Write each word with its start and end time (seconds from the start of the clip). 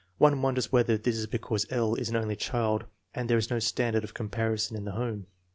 One 0.17 0.41
won 0.41 0.55
ders 0.55 0.71
whether 0.71 0.97
this 0.97 1.15
is 1.15 1.27
because 1.27 1.67
L. 1.69 1.93
is 1.93 2.09
an 2.09 2.15
only 2.15 2.35
child 2.35 2.85
and 3.13 3.29
there 3.29 3.37
is 3.37 3.51
no 3.51 3.59
standard 3.59 4.03
of 4.03 4.15
comparison 4.15 4.75
in 4.75 4.83
the 4.85 4.93
home. 4.93 5.27